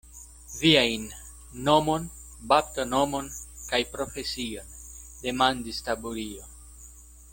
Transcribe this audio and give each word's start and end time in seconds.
Viajn 0.59 1.03
nomon, 1.67 2.07
baptonomon 2.53 3.29
kaj 3.67 3.83
profesion, 3.97 4.73
demandis 5.27 5.85
Taburio. 5.91 6.49